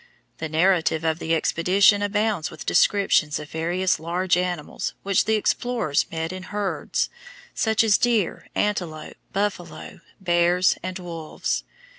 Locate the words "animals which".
4.35-5.25